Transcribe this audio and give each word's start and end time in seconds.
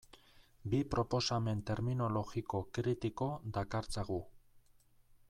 Bi 0.71 0.79
proposamen 0.93 1.61
terminologiko 1.71 2.63
kritiko 2.79 3.29
dakartzagu. 3.59 4.23